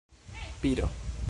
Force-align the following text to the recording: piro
piro 0.59 0.89